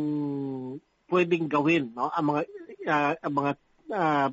pwedeng 1.08 1.48
gawin, 1.48 1.96
no? 1.96 2.12
Ang 2.12 2.24
mga 2.28 2.40
uh, 2.92 3.12
ang 3.16 3.32
mga 3.32 3.52
uh, 3.88 4.28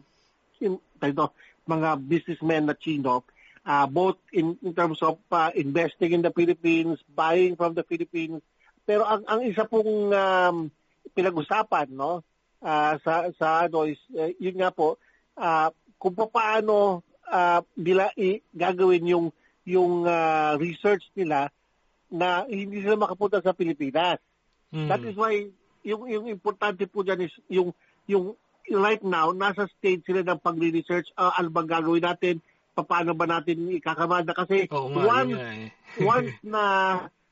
in, 0.60 0.84
tayo, 1.00 1.32
mga 1.64 1.90
businessmen 2.04 2.68
na 2.68 2.76
Chino 2.76 3.24
uh, 3.66 3.88
both 3.88 4.18
in, 4.32 4.58
in 4.62 4.74
terms 4.74 5.00
of 5.02 5.18
uh, 5.32 5.52
investing 5.56 6.12
in 6.12 6.22
the 6.22 6.32
Philippines, 6.32 7.00
buying 7.08 7.56
from 7.56 7.74
the 7.74 7.84
Philippines, 7.84 8.42
pero 8.84 9.08
ang 9.08 9.24
ang 9.28 9.42
isa 9.44 9.64
pong 9.68 10.12
um, 10.12 10.56
pinag-usapan 11.16 11.88
no 11.92 12.24
uh, 12.64 12.94
sa 13.04 13.32
sa 13.36 13.68
ano 13.68 13.88
is 13.88 14.00
uh, 14.16 14.32
yun 14.40 14.60
nga 14.60 14.72
po 14.72 15.00
uh, 15.40 15.72
kung 16.00 16.16
paano 16.16 17.04
uh, 17.32 17.60
nila 17.80 18.12
i- 18.20 18.44
gagawin 18.52 19.08
yung 19.08 19.28
yung 19.64 20.04
uh, 20.04 20.60
research 20.60 21.08
nila 21.16 21.48
na 22.12 22.44
hindi 22.46 22.84
sila 22.84 23.00
makapunta 23.00 23.40
sa 23.40 23.56
Pilipinas. 23.56 24.20
Mm. 24.70 24.88
That 24.92 25.02
is 25.08 25.16
why 25.16 25.48
yung 25.82 26.08
yung 26.08 26.26
importante 26.28 26.86
po 26.86 27.02
diyan 27.02 27.26
is 27.26 27.34
yung 27.48 27.72
yung 28.08 28.36
right 28.72 29.04
now 29.04 29.32
nasa 29.36 29.68
stage 29.80 30.04
sila 30.08 30.24
ng 30.24 30.40
pagre-research 30.40 31.12
uh, 31.20 31.36
ano 31.36 31.52
bang 31.52 31.68
gagawin 31.68 32.04
natin 32.04 32.36
paano 32.74 33.14
ba 33.14 33.28
natin 33.30 33.70
ikakamada 33.70 34.34
kasi 34.34 34.66
oh, 34.74 34.90
once 34.90 35.36
eh. 35.38 35.70
once 36.02 36.34
na 36.54 36.64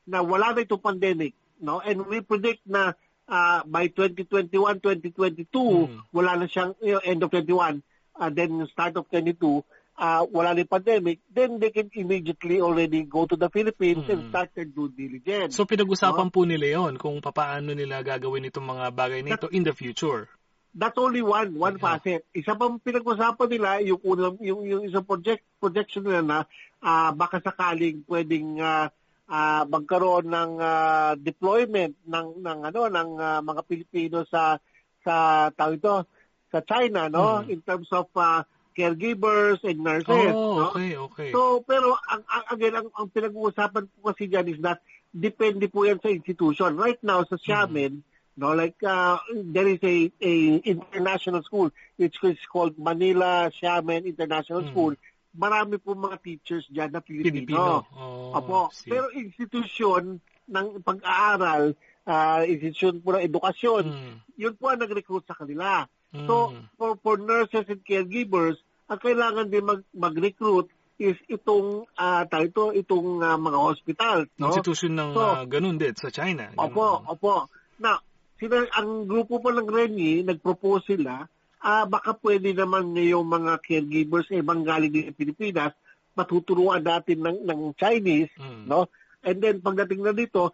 na 0.06 0.18
wala 0.22 0.54
na 0.54 0.62
itong 0.62 0.84
pandemic 0.84 1.34
no? 1.62 1.80
And 1.80 2.06
we 2.06 2.20
predict 2.20 2.66
na 2.66 2.92
uh, 3.28 3.62
by 3.64 3.88
2021, 3.88 4.50
2022, 4.82 5.48
mm. 5.48 5.98
wala 6.12 6.36
na 6.36 6.46
siyang 6.50 6.74
you 6.82 6.98
know, 6.98 7.02
end 7.02 7.22
of 7.22 7.30
21, 7.30 7.82
uh, 8.18 8.30
then 8.30 8.66
start 8.68 8.98
of 8.98 9.08
22, 9.08 9.64
uh, 9.98 10.22
wala 10.28 10.54
na 10.54 10.64
pandemic, 10.64 11.20
then 11.30 11.58
they 11.62 11.70
can 11.70 11.90
immediately 11.94 12.60
already 12.60 13.04
go 13.04 13.26
to 13.26 13.36
the 13.36 13.48
Philippines 13.48 14.04
mm. 14.04 14.12
and 14.12 14.20
start 14.28 14.50
their 14.54 14.66
due 14.66 14.90
diligence. 14.90 15.56
So 15.56 15.64
pinag-usapan 15.64 16.28
no? 16.28 16.34
po 16.34 16.44
nila 16.44 16.66
yon 16.82 16.98
kung 16.98 17.22
paano 17.22 17.72
nila 17.72 18.02
gagawin 18.02 18.48
itong 18.48 18.66
mga 18.66 18.84
bagay 18.92 19.20
nito 19.24 19.48
in 19.52 19.64
the 19.64 19.72
future. 19.72 20.28
That's 20.72 20.96
only 20.96 21.20
one 21.20 21.52
one 21.60 21.76
yeah. 21.76 21.84
facet. 21.84 22.24
Isa 22.32 22.56
pang 22.56 22.80
pinag-usapan 22.80 23.48
nila 23.52 23.84
yung 23.84 24.00
unang 24.00 24.40
yung, 24.40 24.64
yung 24.64 24.82
isang 24.88 25.04
project 25.04 25.44
projection 25.60 26.08
nila 26.08 26.22
na 26.24 26.38
uh, 26.80 27.12
baka 27.12 27.44
sakaling 27.44 28.08
pwedeng 28.08 28.56
uh, 28.56 28.88
uh, 29.28 29.62
magkaroon 29.68 30.26
ng 30.30 30.52
uh, 30.58 31.12
deployment 31.18 31.94
ng 32.06 32.28
ng 32.42 32.58
ano 32.66 32.82
ng 32.88 33.10
uh, 33.18 33.40
mga 33.44 33.62
Pilipino 33.68 34.24
sa 34.26 34.58
sa 35.02 35.48
tawag 35.54 35.78
ito 35.78 35.96
sa 36.52 36.60
China 36.62 37.10
no 37.10 37.42
mm. 37.42 37.52
in 37.52 37.60
terms 37.62 37.88
of 37.90 38.08
uh, 38.16 38.42
caregivers 38.76 39.60
and 39.64 39.80
nurses. 39.80 40.32
Oh, 40.32 40.58
no? 40.58 40.68
okay, 40.72 40.96
okay. 40.96 41.28
So, 41.32 41.60
pero 41.64 41.96
ang, 42.08 42.24
ang 42.24 42.44
again, 42.50 42.74
ang, 42.76 42.88
ang 42.96 43.08
pinag-uusapan 43.12 43.84
po 43.88 44.12
kasi 44.12 44.28
dyan 44.28 44.48
is 44.48 44.60
that 44.64 44.80
depende 45.12 45.68
po 45.68 45.84
yan 45.84 46.00
sa 46.00 46.08
institution. 46.08 46.76
Right 46.76 46.98
now, 47.04 47.24
sa 47.28 47.36
Xiamen, 47.36 48.00
mm-hmm. 48.00 48.40
no, 48.40 48.56
like 48.56 48.80
uh, 48.80 49.20
there 49.32 49.68
is 49.68 49.80
a, 49.84 50.08
a 50.20 50.34
international 50.64 51.44
school 51.44 51.68
which 52.00 52.16
is 52.24 52.40
called 52.48 52.80
Manila 52.80 53.52
Xiamen 53.52 54.08
International 54.08 54.64
mm-hmm. 54.64 54.72
School. 54.72 54.92
Marami 55.32 55.80
po 55.80 55.96
mga 55.96 56.20
teachers 56.20 56.68
dyan 56.68 56.92
na 56.92 57.00
Pilipino. 57.00 57.32
Pilipino. 57.32 57.88
Oh, 57.96 58.36
Apo. 58.36 58.68
Pero 58.84 59.08
institution 59.16 60.20
ng 60.48 60.66
pag-aaral, 60.84 61.72
uh, 62.04 62.42
institution 62.44 63.00
po 63.00 63.16
ng 63.16 63.24
edukasyon, 63.24 63.84
mm. 63.88 64.14
yun 64.36 64.54
po 64.60 64.68
ang 64.68 64.80
nag-recruit 64.84 65.24
sa 65.24 65.38
kanila. 65.38 65.88
Mm. 66.12 66.28
So, 66.28 66.52
for, 66.76 67.00
for 67.00 67.16
nurses 67.16 67.64
and 67.72 67.80
caregivers, 67.80 68.60
ang 68.92 69.00
kailangan 69.00 69.48
din 69.48 69.64
mag, 69.64 69.80
mag-recruit 69.96 70.68
is 71.00 71.16
itong 71.26 71.88
uh, 71.96 72.22
ito, 72.28 72.76
itong 72.76 73.24
uh, 73.24 73.38
mga 73.40 73.58
hospital. 73.58 74.18
No? 74.36 74.52
Institution 74.52 74.92
ng 74.94 75.10
so, 75.16 75.20
uh, 75.24 75.42
ganun 75.48 75.80
din 75.80 75.96
sa 75.96 76.12
China. 76.12 76.52
Ganun. 76.52 76.60
Opo, 76.68 76.86
opo. 77.08 77.34
Now, 77.80 78.04
sila, 78.36 78.68
ang 78.76 79.08
grupo 79.08 79.40
po 79.40 79.48
ng 79.50 79.66
RENI, 79.66 80.28
nag-propose 80.28 80.94
sila, 80.94 81.24
uh, 81.62 81.84
baka 81.86 82.18
pwede 82.20 82.52
naman 82.52 82.92
yung 82.98 83.30
mga 83.30 83.62
caregivers 83.62 84.28
eh, 84.34 84.42
galing 84.42 84.92
din 84.92 85.14
Pilipinas, 85.14 85.72
matuturuan 86.12 86.84
natin 86.84 87.24
ng, 87.24 87.38
ng 87.48 87.60
Chinese, 87.78 88.34
mm. 88.36 88.68
no? 88.68 88.90
And 89.22 89.38
then 89.40 89.62
pagdating 89.64 90.02
na 90.04 90.12
dito, 90.12 90.52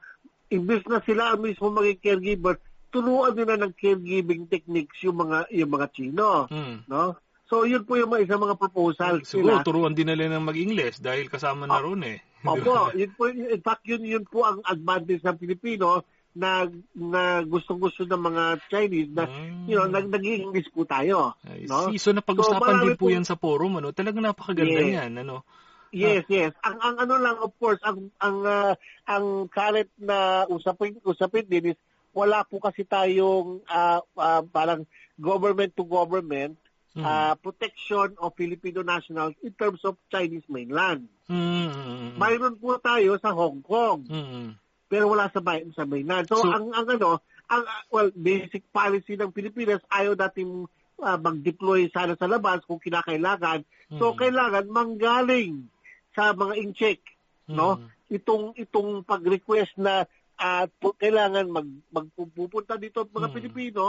imbes 0.52 0.84
na 0.86 1.02
sila 1.02 1.34
ang 1.34 1.42
mismo 1.42 1.72
maging 1.72 1.98
caregiver, 1.98 2.60
turuan 2.94 3.34
nila 3.34 3.58
ng 3.58 3.72
caregiving 3.74 4.46
techniques 4.46 5.02
yung 5.02 5.18
mga 5.18 5.50
yung 5.50 5.70
mga 5.72 5.86
Chino, 5.90 6.46
mm. 6.46 6.86
no? 6.86 7.18
So, 7.48 7.64
yun 7.64 7.88
po 7.88 7.96
yung 7.96 8.12
isang 8.20 8.44
mga 8.44 8.60
proposal. 8.60 9.24
Siguro, 9.24 9.56
sila. 9.56 9.64
turuan 9.64 9.96
din 9.96 10.12
nila 10.12 10.28
ng 10.28 10.44
mag-English 10.44 11.00
dahil 11.00 11.32
kasama 11.32 11.64
na 11.64 11.80
ron 11.80 12.04
eh. 12.04 12.20
Opo, 12.44 12.92
yun 12.92 13.10
po, 13.16 13.32
in 13.32 13.62
fact, 13.64 13.88
yun, 13.88 14.04
yun 14.04 14.24
po 14.28 14.44
ang 14.44 14.60
advantage 14.68 15.24
ng 15.24 15.40
Pilipino 15.40 16.04
na 16.36 16.68
na 16.94 17.42
gustong-gusto 17.42 18.04
ng 18.04 18.22
mga 18.22 18.44
Chinese 18.68 19.10
na 19.10 19.24
mm. 19.26 19.66
you 19.66 19.74
know 19.74 19.88
nag 19.88 20.06
nag-English 20.12 20.68
po 20.70 20.84
tayo 20.84 21.34
I 21.42 21.64
no 21.64 21.88
see. 21.90 21.98
so 21.98 22.12
napag-usapan 22.12 22.74
so, 22.78 22.82
din 22.84 22.94
po, 22.94 23.08
po 23.08 23.14
yan 23.14 23.24
sa 23.26 23.40
forum 23.40 23.80
ano 23.80 23.90
talagang 23.90 24.22
napakaganda 24.22 24.82
yes. 24.82 24.94
yan 25.02 25.12
ano 25.24 25.42
Yes, 25.88 26.28
ah. 26.28 26.32
yes. 26.32 26.52
Ang 26.68 26.76
ang 26.84 26.96
ano 27.00 27.14
lang 27.16 27.36
of 27.40 27.56
course 27.56 27.80
ang 27.80 28.12
ang 28.20 28.44
uh, 28.44 28.76
ang 29.08 29.48
current 29.48 29.88
na 29.96 30.44
usapin 30.44 31.00
usapin 31.00 31.48
din 31.48 31.72
is 31.72 31.78
wala 32.12 32.44
po 32.44 32.60
kasi 32.60 32.84
tayong 32.84 33.64
uh, 33.64 34.00
uh, 34.04 34.42
parang 34.52 34.84
government 35.16 35.72
to 35.72 35.88
government 35.88 36.60
mm. 36.92 37.04
uh, 37.04 37.34
protection 37.40 38.16
of 38.20 38.36
Filipino 38.36 38.82
nationals 38.82 39.32
in 39.40 39.52
terms 39.56 39.80
of 39.84 39.96
Chinese 40.12 40.44
mainland. 40.50 41.08
Mm. 41.30 42.16
Mayroon 42.18 42.56
po 42.58 42.76
tayo 42.82 43.16
sa 43.20 43.32
Hong 43.32 43.62
Kong. 43.62 44.04
Mm. 44.08 44.58
Pero 44.88 45.12
wala 45.12 45.28
sa 45.28 45.44
may, 45.44 45.68
sa 45.76 45.84
mainland. 45.84 46.26
So, 46.26 46.40
so 46.40 46.48
ang 46.48 46.72
ang 46.72 46.88
ano, 46.88 47.20
ang 47.48 47.64
well 47.92 48.10
basic 48.12 48.64
policy 48.72 49.20
ng 49.20 49.32
Pilipinas 49.32 49.84
ayaw 49.92 50.16
nating 50.16 50.64
uh, 51.00 51.18
mag-deploy 51.20 51.92
sana 51.92 52.16
sa 52.16 52.26
labas 52.26 52.64
kung 52.64 52.80
kinakailangan. 52.80 53.62
So, 53.96 54.12
mm. 54.12 54.16
kailangan 54.20 54.66
manggaling 54.68 55.68
sa 56.12 56.32
mga 56.32 56.54
in-check, 56.60 57.00
mm. 57.48 57.56
no? 57.56 57.80
Itong 58.08 58.56
itong 58.56 59.04
pag-request 59.04 59.76
na 59.76 60.08
uh, 60.40 60.64
kailangan 60.96 61.46
mag 61.52 61.68
magpupunta 61.92 62.80
dito 62.80 63.04
mga 63.08 63.28
mm. 63.28 63.34
Pilipino 63.36 63.84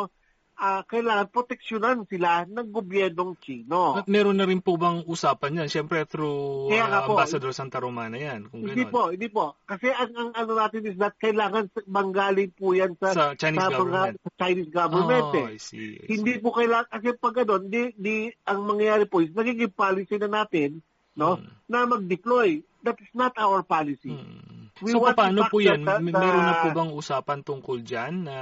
uh, 0.60 0.82
kailangan 0.84 1.32
proteksyonan 1.32 2.04
sila 2.06 2.44
ng 2.44 2.68
gobyernong 2.70 3.40
Chino. 3.40 3.96
At 3.96 4.12
meron 4.12 4.38
na 4.38 4.46
rin 4.46 4.60
po 4.60 4.76
bang 4.76 5.02
usapan 5.08 5.64
yan? 5.64 5.70
Siyempre 5.72 6.04
through 6.04 6.70
uh, 6.70 7.02
po, 7.08 7.16
Ambassador 7.16 7.56
Santa 7.56 7.80
Romana 7.80 8.20
yan. 8.20 8.52
Kung 8.52 8.68
hindi 8.68 8.84
po, 8.86 9.10
hindi 9.10 9.32
po. 9.32 9.56
Kasi 9.64 9.90
ang, 9.90 10.12
ang 10.14 10.30
ano 10.36 10.52
natin 10.60 10.84
is 10.86 11.00
that 11.00 11.16
kailangan 11.18 11.72
manggaling 11.88 12.52
po 12.54 12.76
yan 12.76 12.94
sa, 13.00 13.10
sa 13.16 13.26
Chinese 13.40 13.64
sa, 13.64 13.72
government. 13.72 14.20
Mga, 14.20 14.22
sa 14.22 14.32
Chinese 14.36 14.72
government. 14.76 15.26
Oh, 15.32 15.40
eh. 15.40 15.48
I 15.56 15.58
see, 15.58 15.90
I 15.96 16.06
see. 16.06 16.12
Hindi 16.20 16.34
po 16.44 16.52
kailangan, 16.52 16.88
kasi 16.92 17.08
pag 17.16 17.36
ganun, 17.40 17.64
di, 17.72 17.84
di, 17.96 18.16
ang 18.44 18.60
mangyayari 18.68 19.08
po 19.08 19.24
is 19.24 19.32
nagiging 19.32 19.74
policy 19.74 20.20
na 20.20 20.44
natin 20.44 20.84
no, 21.16 21.40
hmm. 21.40 21.48
na 21.72 21.88
mag-deploy. 21.88 22.62
That 22.80 22.96
is 23.04 23.12
not 23.12 23.36
our 23.36 23.64
policy. 23.64 24.16
Hmm. 24.16 24.72
We 24.80 24.96
so 24.96 25.04
paano 25.04 25.52
po 25.52 25.60
yan? 25.60 25.84
That, 25.84 26.00
uh, 26.00 26.08
Meron 26.08 26.44
na 26.48 26.64
po 26.64 26.68
bang 26.72 26.92
usapan 26.96 27.44
tungkol 27.44 27.84
dyan 27.84 28.24
na 28.24 28.36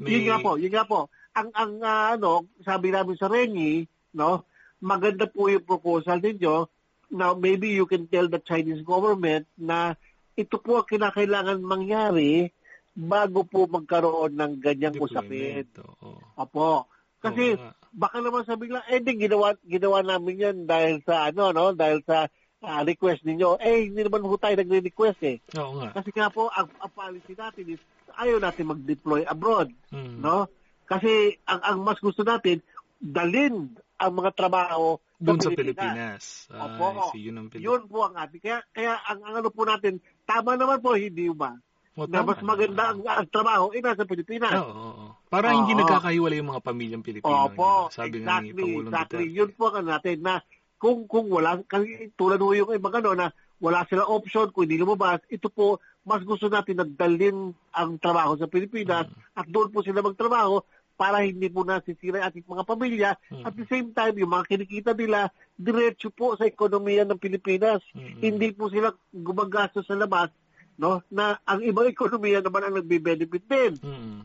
may... 0.00 0.16
Yun 0.16 0.24
nga 0.32 0.38
po, 0.40 0.56
yun 0.56 0.72
nga 0.72 0.88
po 0.88 1.12
ang 1.38 1.48
ang 1.54 1.72
uh, 1.78 2.06
ano, 2.18 2.32
sabi 2.66 2.90
namin 2.90 3.14
sa 3.14 3.30
Renyi, 3.30 3.86
no, 4.18 4.42
maganda 4.82 5.30
po 5.30 5.46
yung 5.46 5.62
proposal 5.62 6.18
ninyo. 6.18 6.66
Now, 7.08 7.32
maybe 7.38 7.72
you 7.72 7.88
can 7.88 8.04
tell 8.10 8.28
the 8.28 8.42
Chinese 8.42 8.84
government 8.84 9.48
na 9.56 9.96
ito 10.36 10.60
po 10.60 10.82
ang 10.82 10.88
kinakailangan 10.90 11.64
mangyari 11.64 12.52
bago 12.92 13.46
po 13.46 13.64
magkaroon 13.70 14.36
ng 14.36 14.52
ganyang 14.60 14.98
usapin. 14.98 15.64
Oh. 16.02 16.20
Opo. 16.36 16.90
Kasi 17.18 17.56
oh, 17.56 17.74
baka 17.94 18.20
naman 18.20 18.44
sabi 18.44 18.70
lang, 18.70 18.84
eh 18.86 19.00
di 19.02 19.18
ginawa, 19.18 19.54
ginawa 19.66 20.04
namin 20.04 20.36
yan 20.42 20.58
dahil 20.68 21.02
sa 21.02 21.30
ano, 21.32 21.50
no, 21.50 21.74
dahil 21.74 22.04
sa 22.04 22.28
uh, 22.62 22.82
request 22.84 23.24
ninyo. 23.24 23.58
Eh, 23.58 23.90
hindi 23.90 24.04
naman 24.04 24.22
po 24.22 24.38
tayo 24.38 24.54
nagre-request 24.58 25.20
eh. 25.26 25.36
Oo 25.58 25.82
nga. 25.82 25.90
Kasi 25.94 26.10
nga 26.14 26.28
po, 26.30 26.50
ang, 26.50 26.70
ang 26.78 26.92
policy 26.92 27.34
natin 27.34 27.74
is 27.74 27.82
ayaw 28.18 28.42
natin 28.42 28.70
mag-deploy 28.70 29.22
abroad. 29.26 29.70
Mm. 29.94 30.22
No? 30.22 30.50
Kasi 30.88 31.36
ang, 31.44 31.60
ang 31.60 31.78
mas 31.84 32.00
gusto 32.00 32.24
natin, 32.24 32.64
dalin 32.96 33.76
ang 34.00 34.12
mga 34.16 34.32
trabaho 34.32 34.96
doon 35.18 35.38
sa 35.42 35.50
Pilipinas. 35.50 36.46
Opo. 36.48 37.12
See, 37.12 37.28
yun, 37.28 37.36
ang 37.42 37.48
Pilipinas. 37.50 37.66
yun 37.68 37.82
po 37.90 38.06
ang 38.06 38.14
ating. 38.16 38.40
Kaya, 38.40 38.58
kaya 38.70 38.92
ang, 39.04 39.20
ang 39.20 39.34
ano 39.42 39.50
po 39.50 39.66
natin, 39.66 40.00
tama 40.24 40.54
naman 40.54 40.78
po, 40.78 40.94
hindi 40.94 41.28
ba? 41.34 41.52
O, 41.98 42.06
na 42.06 42.22
mas 42.22 42.38
maganda 42.46 42.94
ang, 42.94 43.02
ang 43.02 43.26
trabaho 43.26 43.74
ay 43.74 43.82
nasa 43.82 44.06
Pilipinas. 44.06 44.54
Oo, 44.54 44.70
oo, 44.70 44.90
oo. 44.94 45.06
Para 45.26 45.50
oo. 45.50 45.54
hindi 45.58 45.74
nagkakahiwalay 45.74 46.38
yung 46.38 46.50
mga 46.54 46.62
pamilyang 46.62 47.04
Pilipino. 47.04 47.50
Opo, 47.50 47.90
sabi 47.90 48.22
exactly, 48.22 48.54
ni 48.54 48.54
Pangulong 48.54 48.92
exactly. 48.94 49.26
Duterte. 49.26 49.36
Yun 49.42 49.50
po 49.58 49.64
ang 49.74 49.86
natin 49.90 50.16
na 50.22 50.34
kung 50.78 51.10
kung 51.10 51.26
wala, 51.26 51.58
kasi 51.66 52.14
tulad 52.14 52.38
mo 52.38 52.54
yung 52.54 52.70
ibang 52.70 53.02
ano 53.02 53.18
na 53.18 53.26
wala 53.58 53.82
sila 53.90 54.06
option 54.06 54.54
kung 54.54 54.70
hindi 54.70 54.78
lumabas, 54.78 55.18
ito 55.26 55.50
po, 55.50 55.82
mas 56.06 56.22
gusto 56.22 56.46
natin 56.46 56.78
nagdalin 56.78 57.50
ang 57.74 57.98
trabaho 57.98 58.38
sa 58.38 58.46
Pilipinas 58.46 59.10
mm. 59.10 59.34
at 59.34 59.46
doon 59.50 59.74
po 59.74 59.82
sila 59.82 59.98
magtrabaho 59.98 60.62
para 60.98 61.22
hindi 61.22 61.46
po 61.46 61.62
nasisira 61.62 62.26
ating 62.26 62.42
mga 62.42 62.66
pamilya. 62.66 63.10
Mm-hmm. 63.30 63.46
At 63.46 63.54
the 63.54 63.66
same 63.70 63.94
time, 63.94 64.18
yung 64.18 64.34
mga 64.34 64.50
kinikita 64.50 64.92
nila, 64.98 65.30
diretso 65.54 66.10
po 66.10 66.34
sa 66.34 66.42
ekonomiya 66.50 67.06
ng 67.06 67.22
Pilipinas. 67.22 67.78
Mm-hmm. 67.94 68.18
Hindi 68.18 68.48
po 68.50 68.66
sila 68.66 68.90
gumagastos 69.14 69.86
sa 69.86 69.94
labas, 69.94 70.34
no? 70.74 71.06
Na 71.14 71.38
ang 71.46 71.62
ibang 71.62 71.86
ekonomiya 71.86 72.42
naman 72.42 72.66
ang 72.66 72.74
nagbe-benefit 72.82 73.44
din. 73.46 73.72
Mm-hmm. 73.78 74.20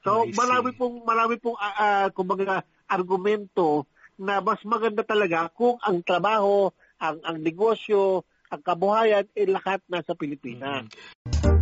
So, 0.00 0.24
marami 0.32 0.72
pong 0.72 1.04
marami 1.04 1.36
pong 1.36 1.60
uh, 1.60 1.76
uh, 1.76 2.08
kumbaga 2.16 2.64
argumento 2.88 3.84
na 4.16 4.40
mas 4.40 4.60
maganda 4.64 5.04
talaga 5.04 5.52
kung 5.52 5.76
ang 5.84 6.00
trabaho, 6.00 6.72
ang 6.96 7.20
ang 7.20 7.36
negosyo, 7.36 8.24
ang 8.48 8.64
kabuhayan 8.64 9.28
ay 9.36 9.44
eh, 9.44 9.48
lahat 9.52 9.84
nasa 9.92 10.16
Pilipinas. 10.16 10.88
Mm-hmm. 10.88 11.53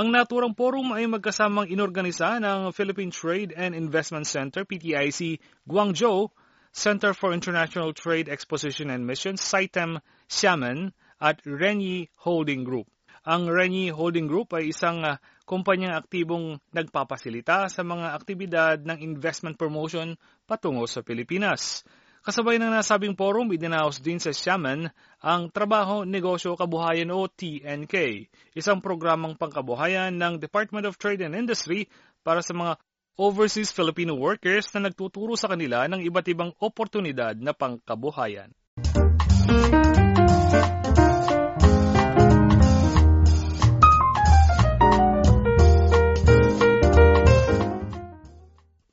Ang 0.00 0.16
naturang 0.16 0.56
forum 0.56 0.96
ay 0.96 1.04
magkasamang 1.04 1.68
inorganisa 1.68 2.40
ng 2.40 2.72
Philippine 2.72 3.12
Trade 3.12 3.52
and 3.52 3.76
Investment 3.76 4.24
Center, 4.24 4.64
PTIC, 4.64 5.36
Guangzhou, 5.68 6.32
Center 6.72 7.12
for 7.12 7.36
International 7.36 7.92
Trade 7.92 8.32
Exposition 8.32 8.88
and 8.88 9.04
Missions, 9.04 9.44
CITEM 9.44 10.00
Xiamen, 10.24 10.96
at 11.20 11.44
Renyi 11.44 12.08
Holding 12.24 12.64
Group. 12.64 12.88
Ang 13.28 13.52
Renyi 13.52 13.92
Holding 13.92 14.24
Group 14.24 14.56
ay 14.56 14.72
isang 14.72 15.04
uh, 15.04 15.20
kumpanyang 15.44 15.92
aktibong 15.92 16.56
nagpapasilita 16.72 17.68
sa 17.68 17.84
mga 17.84 18.16
aktibidad 18.16 18.80
ng 18.80 19.04
investment 19.04 19.60
promotion 19.60 20.16
patungo 20.48 20.88
sa 20.88 21.04
Pilipinas. 21.04 21.84
Kasabay 22.20 22.60
ng 22.60 22.68
nasabing 22.68 23.16
forum, 23.16 23.48
idinaos 23.48 23.96
din 23.96 24.20
sa 24.20 24.28
Xiamen 24.28 24.92
ang 25.24 25.48
Trabaho, 25.48 26.04
Negosyo, 26.04 26.52
Kabuhayan 26.52 27.08
o 27.16 27.24
TNK, 27.24 28.28
isang 28.52 28.84
programang 28.84 29.40
pangkabuhayan 29.40 30.12
ng 30.12 30.36
Department 30.36 30.84
of 30.84 31.00
Trade 31.00 31.24
and 31.24 31.32
Industry 31.32 31.88
para 32.20 32.44
sa 32.44 32.52
mga 32.52 32.76
overseas 33.16 33.72
Filipino 33.72 34.20
workers 34.20 34.68
na 34.76 34.92
nagtuturo 34.92 35.32
sa 35.32 35.48
kanila 35.48 35.88
ng 35.88 36.04
iba't 36.04 36.28
ibang 36.28 36.52
oportunidad 36.60 37.40
na 37.40 37.56
pangkabuhayan. 37.56 38.52